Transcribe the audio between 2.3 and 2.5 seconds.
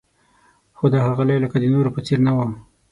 و.